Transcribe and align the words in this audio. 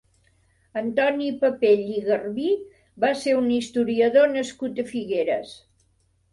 Antoni 0.79 1.27
Papell 1.43 1.83
i 1.97 2.01
Garbí 2.07 2.49
va 3.05 3.13
ser 3.21 3.37
un 3.43 3.53
historiador 3.59 4.35
nascut 4.35 4.85
a 4.87 4.91
Figueres. 4.93 5.57